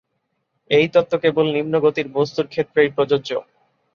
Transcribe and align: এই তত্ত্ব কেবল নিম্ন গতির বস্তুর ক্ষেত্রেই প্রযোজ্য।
এই 0.69 0.85
তত্ত্ব 0.93 1.13
কেবল 1.23 1.45
নিম্ন 1.55 1.73
গতির 1.85 2.07
বস্তুর 2.15 2.45
ক্ষেত্রেই 2.47 2.89
প্রযোজ্য। 2.95 3.29